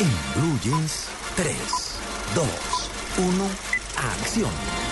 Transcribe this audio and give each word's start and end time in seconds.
En 0.00 0.40
Blue 0.40 0.60
Jeans, 0.62 1.08
3, 1.34 1.56
2, 2.36 2.46
1, 3.18 3.50
acción. 3.96 4.87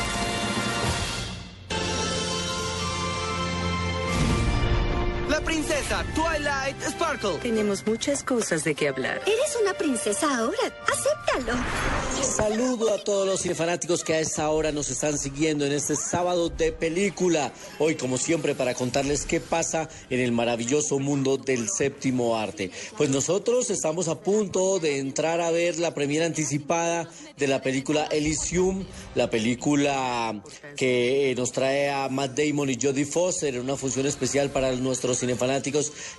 Princesa 5.47 6.05
Twilight 6.17 6.77
Sparkle. 6.83 7.39
Tenemos 7.41 7.87
muchas 7.87 8.25
cosas 8.25 8.65
de 8.65 8.75
qué 8.75 8.89
hablar. 8.89 9.23
Eres 9.25 9.57
una 9.63 9.73
princesa 9.75 10.39
ahora. 10.39 10.59
Acéptalo. 10.93 11.57
Saludo 12.21 12.93
a 12.93 12.99
todos 12.99 13.29
los 13.29 13.43
cinefanáticos 13.43 14.03
que 14.03 14.15
a 14.15 14.21
esta 14.21 14.51
hora 14.51 14.73
nos 14.73 14.91
están 14.91 15.17
siguiendo 15.17 15.65
en 15.65 15.73
este 15.73 15.95
sábado 15.95 16.49
de 16.49 16.73
película. 16.73 17.53
Hoy, 17.79 17.95
como 17.95 18.19
siempre, 18.19 18.57
para 18.57 18.75
contarles 18.75 19.25
qué 19.25 19.39
pasa 19.41 19.89
en 20.11 20.19
el 20.19 20.33
maravilloso 20.33 20.99
mundo 20.99 21.37
del 21.37 21.69
séptimo 21.71 22.37
arte. 22.37 22.73
Pues 22.97 23.11
nosotros 23.11 23.71
estamos 23.71 24.09
a 24.09 24.19
punto 24.19 24.81
de 24.81 24.99
entrar 24.99 25.41
a 25.41 25.53
ver 25.53 25.79
la 25.79 25.95
premiera 25.95 26.27
anticipada 26.27 27.09
de 27.37 27.47
la 27.47 27.63
película 27.63 28.07
Elysium, 28.11 28.85
la 29.15 29.31
película 29.31 30.43
que 30.77 31.33
nos 31.37 31.53
trae 31.53 31.91
a 31.91 32.09
Matt 32.09 32.37
Damon 32.37 32.69
y 32.69 32.79
Jodie 32.83 33.05
Foster 33.05 33.55
en 33.55 33.61
una 33.61 33.77
función 33.77 34.07
especial 34.07 34.51
para 34.51 34.73
nuestros 34.73 35.21
cinefanáticos 35.21 35.36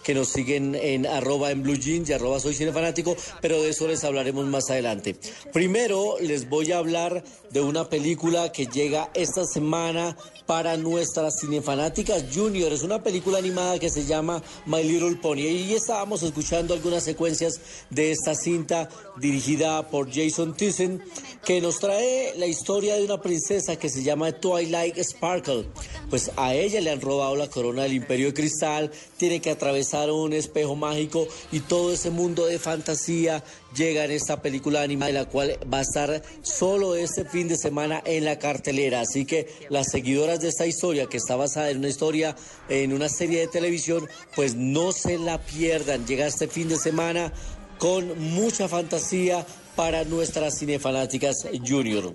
que 0.03 0.13
nos 0.13 0.29
siguen 0.29 0.75
en 0.75 1.05
arroba 1.05 1.51
en 1.51 1.63
blue 1.63 1.77
jeans 1.77 2.09
y 2.09 2.13
arroba 2.13 2.39
soy 2.39 2.53
cinefanático, 2.53 3.15
pero 3.41 3.61
de 3.61 3.69
eso 3.69 3.87
les 3.87 4.03
hablaremos 4.03 4.45
más 4.45 4.69
adelante. 4.69 5.15
Primero 5.53 6.15
les 6.19 6.49
voy 6.49 6.71
a 6.71 6.77
hablar 6.77 7.23
de 7.51 7.61
una 7.61 7.89
película 7.89 8.51
que 8.51 8.65
llega 8.65 9.09
esta 9.13 9.45
semana 9.45 10.17
para 10.45 10.77
nuestras 10.77 11.39
cinefanáticas 11.39 12.25
junior. 12.33 12.71
Es 12.71 12.83
una 12.83 13.03
película 13.03 13.37
animada 13.37 13.79
que 13.79 13.89
se 13.89 14.05
llama 14.05 14.41
My 14.65 14.83
Little 14.83 15.17
Pony. 15.17 15.41
Y 15.41 15.73
estábamos 15.73 16.23
escuchando 16.23 16.73
algunas 16.73 17.03
secuencias 17.03 17.59
de 17.89 18.11
esta 18.11 18.33
cinta 18.35 18.89
dirigida 19.17 19.87
por 19.89 20.09
Jason 20.11 20.55
Thyssen, 20.55 21.03
que 21.45 21.61
nos 21.61 21.79
trae 21.79 22.33
la 22.37 22.47
historia 22.47 22.95
de 22.95 23.03
una 23.03 23.21
princesa 23.21 23.75
que 23.75 23.89
se 23.89 24.03
llama 24.03 24.31
Twilight 24.31 24.97
Sparkle. 24.97 25.67
Pues 26.09 26.31
a 26.37 26.53
ella 26.53 26.79
le 26.79 26.91
han 26.91 27.01
robado 27.01 27.35
la 27.35 27.49
corona 27.49 27.83
del 27.83 27.93
Imperio 27.93 28.27
de 28.27 28.33
Cristal, 28.33 28.91
tiene 29.17 29.41
que 29.41 29.51
atravesar 29.51 30.09
un 30.09 30.31
espejo 30.31 30.75
mágico 30.75 31.27
y 31.51 31.59
todo 31.59 31.91
ese 31.91 32.11
mundo 32.11 32.45
de 32.45 32.59
fantasía 32.59 33.43
llega 33.75 34.05
en 34.05 34.11
esta 34.11 34.41
película 34.41 34.81
animada, 34.81 35.11
la 35.11 35.25
cual 35.25 35.57
va 35.71 35.79
a 35.79 35.81
estar 35.81 36.21
solo 36.41 36.95
este 36.95 37.25
fin 37.25 37.47
de 37.47 37.57
semana 37.57 38.01
en 38.05 38.23
la 38.23 38.39
cartelera. 38.39 39.01
Así 39.01 39.25
que 39.25 39.47
las 39.69 39.91
seguidoras 39.91 40.39
de 40.39 40.47
esta 40.49 40.65
historia, 40.65 41.07
que 41.07 41.17
está 41.17 41.35
basada 41.35 41.69
en 41.69 41.79
una 41.79 41.89
historia, 41.89 42.35
en 42.69 42.93
una 42.93 43.09
serie 43.09 43.41
de 43.41 43.47
televisión, 43.47 44.07
pues 44.35 44.55
no 44.55 44.93
se 44.93 45.17
la 45.17 45.41
pierdan. 45.41 46.07
Llega 46.07 46.25
este 46.25 46.47
fin 46.47 46.69
de 46.69 46.77
semana 46.77 47.33
con 47.79 48.17
mucha 48.33 48.67
fantasía 48.67 49.45
para 49.75 50.03
nuestras 50.05 50.57
cinefanáticas 50.57 51.47
junior. 51.65 52.13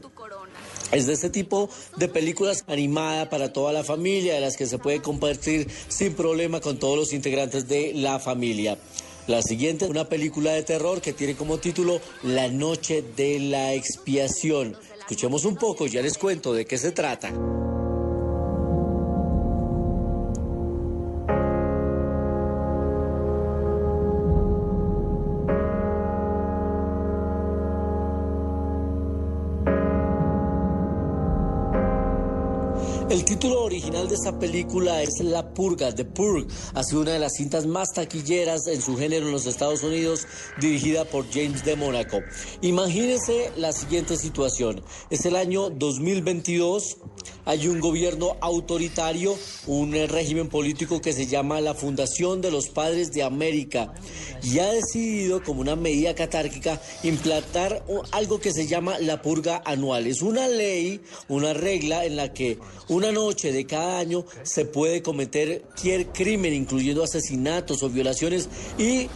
Es 0.93 1.07
de 1.07 1.15
este 1.15 1.31
tipo 1.31 1.71
de 1.97 2.07
películas 2.09 2.65
animadas 2.67 3.29
para 3.29 3.51
toda 3.53 3.73
la 3.73 3.83
familia, 3.83 4.35
de 4.35 4.41
las 4.41 4.59
que 4.59 4.67
se 4.67 4.79
puede 4.79 5.01
compartir 5.01 5.67
sin 5.89 6.13
problema 6.13 6.61
con 6.61 6.79
todos 6.79 6.99
los 6.99 7.13
integrantes 7.15 7.67
de 7.67 7.93
la 7.95 8.19
familia. 8.19 8.77
La 9.27 9.41
siguiente, 9.41 9.87
una 9.87 10.09
película 10.09 10.53
de 10.53 10.63
terror 10.63 11.01
que 11.01 11.15
tiene 11.15 11.35
como 11.35 11.57
título 11.57 12.01
La 12.23 12.49
Noche 12.49 13.03
de 13.17 13.39
la 13.39 13.73
Expiación. 13.73 14.77
Escuchemos 14.99 15.47
un 15.47 15.57
poco, 15.57 15.87
ya 15.87 16.03
les 16.03 16.19
cuento 16.19 16.53
de 16.53 16.67
qué 16.67 16.77
se 16.77 16.93
trata. 16.93 17.33
El 33.13 33.27
título 33.27 33.65
original 33.65 34.09
de 34.09 34.15
esta 34.15 34.39
película 34.39 35.03
es 35.03 35.21
La 35.21 35.53
Purga, 35.53 35.95
The 35.95 36.07
Purge. 36.07 36.47
Ha 36.73 36.83
sido 36.83 37.03
una 37.03 37.13
de 37.13 37.19
las 37.19 37.35
cintas 37.35 37.67
más 37.67 37.93
taquilleras 37.93 38.67
en 38.69 38.81
su 38.81 38.97
género 38.97 39.27
en 39.27 39.33
los 39.33 39.45
Estados 39.45 39.83
Unidos, 39.83 40.27
dirigida 40.59 41.05
por 41.05 41.31
James 41.31 41.63
de 41.63 41.77
Mónaco. 41.77 42.21
Imagínense 42.63 43.53
la 43.59 43.73
siguiente 43.73 44.17
situación. 44.17 44.83
Es 45.11 45.27
el 45.27 45.37
año 45.37 45.69
2022, 45.69 46.97
hay 47.45 47.69
un 47.69 47.81
gobierno 47.81 48.39
autoritario, 48.41 49.37
un 49.67 49.93
régimen 49.93 50.49
político 50.49 51.03
que 51.03 51.13
se 51.13 51.27
llama 51.27 51.61
la 51.61 51.75
Fundación 51.75 52.41
de 52.41 52.51
los 52.51 52.71
Padres 52.71 53.13
de 53.13 53.25
América 53.25 53.93
y 54.43 54.59
ha 54.59 54.73
decidido 54.73 55.43
como 55.43 55.61
una 55.61 55.77
medida 55.77 56.15
catárquica 56.15 56.81
implantar 57.03 57.85
algo 58.13 58.41
que 58.41 58.53
se 58.53 58.67
llama 58.67 58.99
la 59.01 59.21
purga 59.21 59.61
anual. 59.67 60.07
Es 60.07 60.23
una 60.23 60.49
ley, 60.49 61.03
una 61.29 61.53
regla 61.53 62.07
en 62.07 62.17
la 62.17 62.33
que 62.33 62.59
una 63.03 63.13
noche 63.13 63.51
de 63.51 63.67
cada 63.67 63.99
año 63.99 64.25
se 64.45 64.65
puede 64.65 65.03
cometer 65.03 65.63
cualquier 65.63 66.07
crimen, 66.13 66.55
incluyendo 66.55 67.03
asesinatos 67.03 67.83
o 67.83 67.91
violaciones, 67.91 68.49
y 68.79 69.09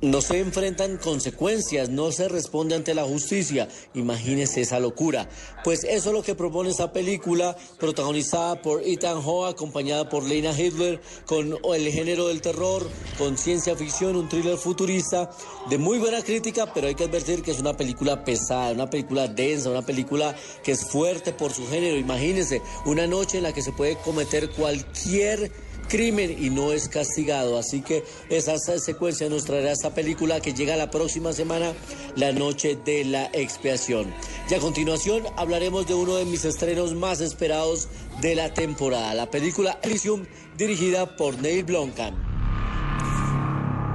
no 0.00 0.20
se 0.20 0.38
enfrentan 0.38 0.96
consecuencias, 0.96 1.88
no 1.88 2.12
se 2.12 2.28
responde 2.28 2.76
ante 2.76 2.94
la 2.94 3.04
justicia. 3.04 3.68
Imagínese 3.94 4.60
esa 4.60 4.78
locura. 4.78 5.28
Pues 5.64 5.84
eso 5.84 6.10
es 6.10 6.14
lo 6.14 6.22
que 6.22 6.34
propone 6.34 6.70
esta 6.70 6.92
película, 6.92 7.56
protagonizada 7.78 8.62
por 8.62 8.82
Ethan 8.82 9.20
Hawke, 9.22 9.54
acompañada 9.54 10.08
por 10.08 10.22
Lena 10.22 10.58
Hitler, 10.58 11.00
con 11.26 11.58
el 11.74 11.90
género 11.90 12.28
del 12.28 12.40
terror, 12.40 12.88
con 13.18 13.36
ciencia 13.36 13.76
ficción, 13.76 14.16
un 14.16 14.28
thriller 14.28 14.56
futurista, 14.56 15.30
de 15.68 15.78
muy 15.78 15.98
buena 15.98 16.22
crítica, 16.22 16.72
pero 16.72 16.86
hay 16.86 16.94
que 16.94 17.04
advertir 17.04 17.42
que 17.42 17.50
es 17.50 17.58
una 17.58 17.76
película 17.76 18.24
pesada, 18.24 18.72
una 18.72 18.88
película 18.88 19.26
densa, 19.26 19.70
una 19.70 19.84
película 19.84 20.34
que 20.62 20.72
es 20.72 20.84
fuerte 20.84 21.32
por 21.32 21.52
su 21.52 21.66
género. 21.66 21.96
Imagínese 21.96 22.62
una 22.86 23.06
noche 23.06 23.38
en 23.38 23.44
la 23.44 23.52
que 23.52 23.62
se 23.62 23.72
puede 23.72 23.96
cometer 23.96 24.50
cualquier 24.50 25.50
crimen 25.88 26.36
y 26.38 26.50
no 26.50 26.72
es 26.72 26.88
castigado. 26.88 27.58
Así 27.58 27.80
que 27.80 28.04
esa 28.28 28.58
secuencia 28.58 29.28
nos 29.28 29.44
traerá 29.44 29.72
esta 29.72 29.94
película 29.94 30.40
que 30.40 30.54
llega 30.54 30.76
la 30.76 30.90
próxima 30.90 31.32
semana, 31.32 31.72
La 32.16 32.32
Noche 32.32 32.78
de 32.84 33.04
la 33.04 33.26
Expiación. 33.32 34.12
Y 34.50 34.54
a 34.54 34.58
continuación 34.58 35.24
hablaremos 35.36 35.86
de 35.86 35.94
uno 35.94 36.16
de 36.16 36.24
mis 36.24 36.44
estrenos 36.44 36.94
más 36.94 37.20
esperados 37.20 37.88
de 38.20 38.34
la 38.34 38.52
temporada, 38.52 39.14
la 39.14 39.30
película 39.30 39.78
Elysium, 39.82 40.24
dirigida 40.56 41.16
por 41.16 41.40
Neil 41.40 41.64
Blomkamp. 41.64 42.16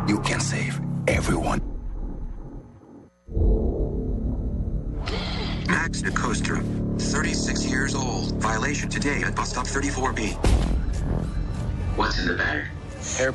You 0.08 0.20
can 0.20 0.42
save 0.42 0.80
everyone. 1.08 1.62
Max 5.68 6.02
Nicostra, 6.04 6.62
36 6.98 7.66
years 7.66 7.96
old. 7.96 8.34
Violation 8.42 8.90
today 8.90 9.24
at 9.24 9.36
bus 9.36 9.50
stop 9.50 9.66
34B. 9.66 10.83
What's 11.96 12.18
in 12.18 12.28
the 12.28 12.34
bag? 12.34 12.73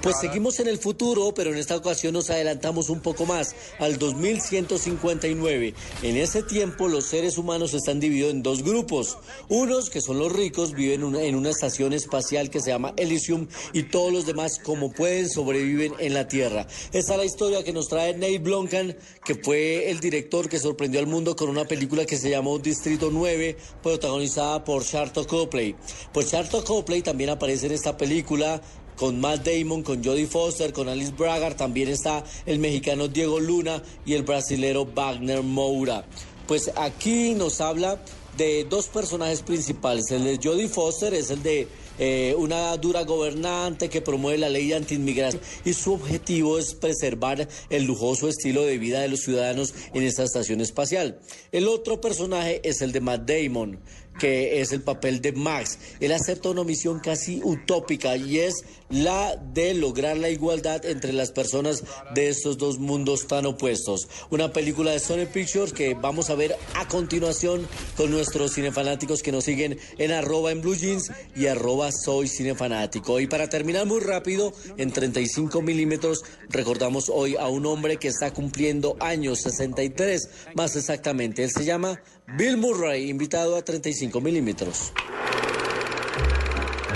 Pues 0.02 0.16
seguimos 0.20 0.58
en 0.60 0.68
el 0.68 0.78
futuro, 0.78 1.32
pero 1.34 1.52
en 1.52 1.58
esta 1.58 1.76
ocasión 1.76 2.14
nos 2.14 2.30
adelantamos 2.30 2.88
un 2.88 3.00
poco 3.00 3.26
más, 3.26 3.54
al 3.78 3.98
2159. 3.98 5.74
En 6.02 6.16
ese 6.16 6.42
tiempo 6.42 6.88
los 6.88 7.06
seres 7.06 7.38
humanos 7.38 7.74
están 7.74 8.00
divididos 8.00 8.32
en 8.32 8.42
dos 8.42 8.62
grupos. 8.62 9.18
Unos, 9.48 9.90
que 9.90 10.00
son 10.00 10.18
los 10.18 10.32
ricos, 10.32 10.72
viven 10.72 11.14
en 11.16 11.34
una 11.34 11.50
estación 11.50 11.92
espacial 11.92 12.50
que 12.50 12.60
se 12.60 12.70
llama 12.70 12.94
Elysium 12.96 13.46
y 13.72 13.84
todos 13.84 14.12
los 14.12 14.26
demás, 14.26 14.58
como 14.58 14.92
pueden, 14.92 15.28
sobreviven 15.28 15.94
en 15.98 16.14
la 16.14 16.28
Tierra. 16.28 16.66
Esta 16.92 17.12
es 17.12 17.18
la 17.18 17.24
historia 17.24 17.64
que 17.64 17.72
nos 17.72 17.88
trae 17.88 18.14
Nate 18.14 18.38
Blomkamp, 18.38 18.96
que 19.24 19.34
fue 19.36 19.90
el 19.90 20.00
director 20.00 20.48
que 20.48 20.58
sorprendió 20.58 21.00
al 21.00 21.06
mundo 21.06 21.36
con 21.36 21.48
una 21.48 21.64
película 21.64 22.04
que 22.04 22.16
se 22.16 22.30
llamó 22.30 22.58
Distrito 22.58 23.10
9, 23.12 23.56
protagonizada 23.82 24.64
por 24.64 24.84
Charlton 24.84 25.24
Copley. 25.24 25.76
Pues 26.12 26.30
Charlton 26.30 26.64
Copley 26.64 27.02
también 27.02 27.30
aparece 27.30 27.66
en 27.66 27.72
esta 27.72 27.96
película 27.96 28.60
con 28.98 29.20
Matt 29.20 29.46
Damon, 29.46 29.82
con 29.82 30.04
Jodie 30.04 30.26
Foster, 30.26 30.72
con 30.72 30.88
Alice 30.88 31.12
Braga, 31.16 31.54
también 31.56 31.88
está 31.88 32.24
el 32.44 32.58
mexicano 32.58 33.08
Diego 33.08 33.38
Luna 33.38 33.82
y 34.04 34.14
el 34.14 34.24
brasilero 34.24 34.86
Wagner 34.86 35.42
Moura. 35.42 36.04
Pues 36.46 36.70
aquí 36.76 37.34
nos 37.34 37.60
habla 37.60 38.00
de 38.36 38.64
dos 38.64 38.88
personajes 38.88 39.42
principales. 39.42 40.10
El 40.10 40.24
de 40.24 40.40
Jodie 40.42 40.68
Foster 40.68 41.14
es 41.14 41.30
el 41.30 41.42
de 41.42 41.68
eh, 41.98 42.34
una 42.38 42.76
dura 42.76 43.02
gobernante 43.02 43.88
que 43.88 44.00
promueve 44.00 44.38
la 44.38 44.48
ley 44.48 44.72
anti-inmigración 44.72 45.42
y 45.64 45.72
su 45.72 45.94
objetivo 45.94 46.58
es 46.58 46.74
preservar 46.74 47.48
el 47.70 47.84
lujoso 47.84 48.28
estilo 48.28 48.62
de 48.62 48.78
vida 48.78 49.00
de 49.00 49.08
los 49.08 49.20
ciudadanos 49.20 49.74
en 49.94 50.04
esta 50.04 50.22
estación 50.22 50.60
espacial. 50.60 51.18
El 51.50 51.66
otro 51.66 52.00
personaje 52.00 52.60
es 52.62 52.82
el 52.82 52.92
de 52.92 53.00
Matt 53.00 53.28
Damon 53.28 53.80
que 54.18 54.60
es 54.60 54.72
el 54.72 54.82
papel 54.82 55.20
de 55.20 55.32
Max. 55.32 55.78
Él 56.00 56.12
acepta 56.12 56.50
una 56.50 56.64
misión 56.64 57.00
casi 57.00 57.40
utópica 57.42 58.16
y 58.16 58.40
es 58.40 58.64
la 58.90 59.36
de 59.36 59.74
lograr 59.74 60.16
la 60.16 60.30
igualdad 60.30 60.84
entre 60.86 61.12
las 61.12 61.30
personas 61.30 61.84
de 62.14 62.28
estos 62.28 62.58
dos 62.58 62.78
mundos 62.78 63.26
tan 63.26 63.46
opuestos. 63.46 64.08
Una 64.30 64.52
película 64.52 64.92
de 64.92 64.98
Sony 64.98 65.26
Pictures 65.32 65.72
que 65.72 65.94
vamos 65.94 66.30
a 66.30 66.34
ver 66.34 66.56
a 66.74 66.88
continuación 66.88 67.66
con 67.96 68.10
nuestros 68.10 68.54
cinefanáticos 68.54 69.22
que 69.22 69.32
nos 69.32 69.44
siguen 69.44 69.78
en 69.98 70.12
arroba 70.12 70.50
en 70.50 70.60
blue 70.60 70.74
jeans 70.74 71.10
y 71.36 71.46
arroba 71.46 71.90
soy 71.92 72.28
cinefanático. 72.28 73.20
Y 73.20 73.26
para 73.26 73.48
terminar 73.48 73.86
muy 73.86 74.00
rápido, 74.00 74.52
en 74.76 74.90
35 74.90 75.62
milímetros, 75.62 76.24
recordamos 76.48 77.08
hoy 77.08 77.36
a 77.36 77.48
un 77.48 77.66
hombre 77.66 77.98
que 77.98 78.08
está 78.08 78.32
cumpliendo 78.32 78.96
años, 79.00 79.40
63 79.42 80.28
más 80.54 80.76
exactamente. 80.76 81.44
Él 81.44 81.50
se 81.50 81.64
llama 81.64 82.00
Bill 82.36 82.58
Murray, 82.58 83.08
invitado 83.08 83.56
a 83.56 83.62
35 83.62 84.20
milímetros. 84.20 84.92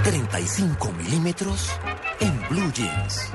35 0.05 0.93
milímetros 0.93 1.71
en 2.21 2.49
Blue 2.51 2.71
Jeans. 2.73 3.33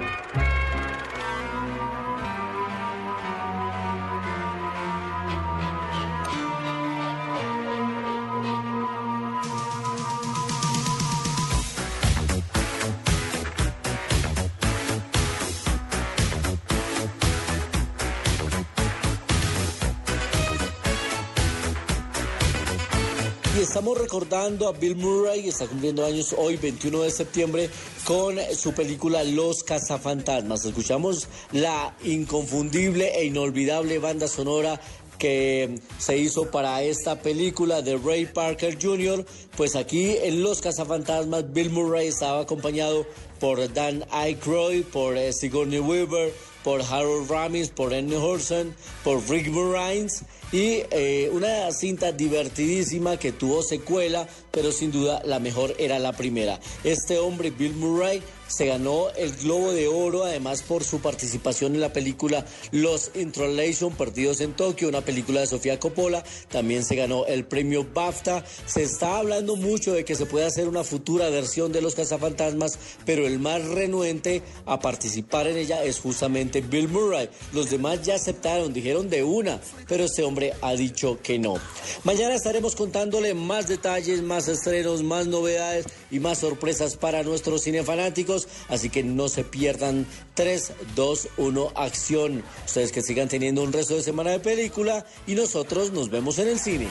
Y 23.57 23.61
estamos 23.61 23.97
recordando 23.97 24.67
a 24.67 24.71
Bill 24.71 24.95
Murray, 24.95 25.41
que 25.41 25.49
está 25.49 25.65
cumpliendo 25.65 26.05
años 26.05 26.35
hoy, 26.37 26.57
21 26.57 27.01
de 27.01 27.09
septiembre, 27.09 27.69
con 28.05 28.37
su 28.55 28.71
película 28.73 29.23
Los 29.23 29.63
Cazafantasmas. 29.63 30.63
Escuchamos 30.63 31.27
la 31.53 31.95
inconfundible 32.03 33.17
e 33.17 33.25
inolvidable 33.25 33.97
banda 33.97 34.27
sonora 34.27 34.79
que 35.17 35.79
se 35.97 36.17
hizo 36.19 36.51
para 36.51 36.83
esta 36.83 37.19
película 37.23 37.81
de 37.81 37.97
Ray 37.97 38.27
Parker 38.27 38.77
Jr., 38.79 39.25
pues 39.55 39.75
aquí 39.75 40.15
en 40.21 40.43
Los 40.43 40.61
Cazafantasmas 40.61 41.51
Bill 41.51 41.71
Murray 41.71 42.09
estaba 42.09 42.41
acompañado 42.41 43.07
por 43.39 43.73
Dan 43.73 44.05
Aykroyd, 44.11 44.83
por 44.83 45.17
eh, 45.17 45.33
Sigourney 45.33 45.79
Weaver, 45.79 46.31
por 46.67 46.81
Harold 46.81 47.31
Ramis, 47.31 47.69
por 47.69 47.93
Annie 47.93 48.17
Horson, 48.17 48.75
por 49.01 49.25
Rick 49.29 49.47
Moranis 49.47 50.23
y 50.51 50.81
eh, 50.91 51.29
una 51.31 51.71
cinta 51.71 52.11
divertidísima 52.11 53.15
que 53.15 53.31
tuvo 53.31 53.63
secuela, 53.63 54.27
pero 54.51 54.73
sin 54.73 54.91
duda 54.91 55.21
la 55.23 55.39
mejor 55.39 55.73
era 55.79 55.97
la 55.97 56.11
primera. 56.11 56.59
Este 56.83 57.19
hombre, 57.19 57.51
Bill 57.51 57.73
Murray, 57.73 58.21
se 58.47 58.65
ganó 58.65 59.09
el 59.17 59.31
Globo 59.33 59.71
de 59.73 59.87
Oro, 59.87 60.23
además 60.23 60.61
por 60.61 60.83
su 60.83 60.99
participación 60.99 61.75
en 61.75 61.81
la 61.81 61.93
película 61.93 62.45
Los 62.71 63.11
Introlation 63.15 63.93
Perdidos 63.95 64.41
en 64.41 64.53
Tokio, 64.53 64.89
una 64.89 65.01
película 65.01 65.41
de 65.41 65.47
Sofía 65.47 65.79
Coppola. 65.79 66.23
También 66.49 66.83
se 66.83 66.95
ganó 66.95 67.25
el 67.25 67.45
premio 67.45 67.85
BAFTA. 67.93 68.43
Se 68.65 68.83
está 68.83 69.17
hablando 69.17 69.55
mucho 69.55 69.93
de 69.93 70.05
que 70.05 70.15
se 70.15 70.25
puede 70.25 70.45
hacer 70.45 70.67
una 70.67 70.83
futura 70.83 71.29
versión 71.29 71.71
de 71.71 71.81
Los 71.81 71.95
Cazafantasmas, 71.95 72.77
pero 73.05 73.25
el 73.25 73.39
más 73.39 73.63
renuente 73.65 74.43
a 74.65 74.79
participar 74.79 75.47
en 75.47 75.57
ella 75.57 75.83
es 75.83 75.99
justamente 75.99 76.61
Bill 76.61 76.87
Murray. 76.89 77.29
Los 77.53 77.69
demás 77.69 78.01
ya 78.03 78.15
aceptaron, 78.15 78.73
dijeron 78.73 79.09
de 79.09 79.23
una, 79.23 79.59
pero 79.87 80.05
este 80.05 80.23
hombre 80.23 80.53
ha 80.61 80.73
dicho 80.73 81.19
que 81.21 81.39
no. 81.39 81.55
Mañana 82.03 82.35
estaremos 82.35 82.75
contándole 82.75 83.33
más 83.33 83.67
detalles, 83.67 84.21
más 84.21 84.47
estrenos, 84.47 85.03
más 85.03 85.27
novedades 85.27 85.85
y 86.11 86.19
más 86.19 86.39
sorpresas 86.39 86.95
para 86.95 87.23
nuestros 87.23 87.63
cinefanáticos. 87.63 88.36
Así 88.67 88.89
que 88.89 89.03
no 89.03 89.29
se 89.29 89.43
pierdan 89.43 90.05
3, 90.33 90.73
2, 90.95 91.29
1, 91.37 91.71
acción. 91.75 92.43
Ustedes 92.65 92.91
que 92.91 93.01
sigan 93.01 93.29
teniendo 93.29 93.63
un 93.63 93.71
resto 93.71 93.95
de 93.95 94.03
semana 94.03 94.31
de 94.31 94.39
película 94.39 95.05
y 95.25 95.35
nosotros 95.35 95.91
nos 95.91 96.09
vemos 96.09 96.37
en 96.39 96.49
el 96.49 96.59
cine. 96.59 96.87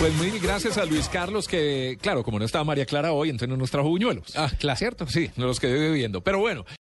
Pues 0.00 0.12
muy 0.16 0.38
gracias 0.38 0.76
a 0.76 0.84
Luis 0.84 1.08
Carlos, 1.08 1.48
que, 1.48 1.96
claro, 2.00 2.24
como 2.24 2.38
no 2.38 2.44
estaba 2.44 2.64
María 2.64 2.84
Clara 2.84 3.12
hoy, 3.12 3.30
entonces 3.30 3.48
no 3.48 3.56
nos 3.56 3.70
trajo 3.70 3.88
buñuelos. 3.88 4.36
Ah, 4.36 4.50
claro. 4.58 4.76
¿Cierto? 4.76 5.06
Sí, 5.06 5.30
no 5.36 5.46
los 5.46 5.60
quedé 5.60 5.78
bebiendo. 5.78 6.20
Pero 6.20 6.40
bueno. 6.40 6.66